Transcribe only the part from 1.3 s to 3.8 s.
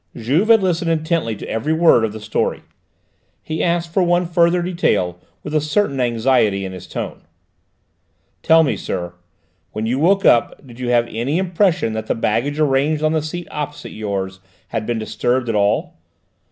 to every word of the story. He